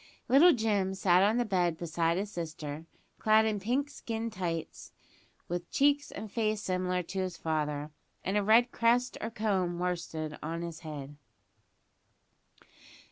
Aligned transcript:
Little 0.27 0.51
Jim 0.51 0.95
sat 0.95 1.21
on 1.21 1.37
the 1.37 1.45
bed 1.45 1.77
beside 1.77 2.17
his 2.17 2.31
sister, 2.31 2.87
clad 3.19 3.45
in 3.45 3.59
pink 3.59 3.87
skin 3.87 4.31
tights, 4.31 4.91
with 5.47 5.69
cheeks 5.69 6.09
and 6.11 6.31
face 6.31 6.59
similar 6.59 7.03
to 7.03 7.19
his 7.19 7.37
father, 7.37 7.91
and 8.25 8.35
a 8.35 8.41
red 8.41 8.71
crest 8.71 9.15
or 9.21 9.29
comb 9.29 9.73
of 9.75 9.79
worsted 9.79 10.39
on 10.41 10.63
his 10.63 10.79
head. 10.79 11.17